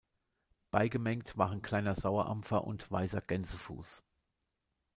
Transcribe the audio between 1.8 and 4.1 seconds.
Sauerampfer und Weißer Gänsefuß.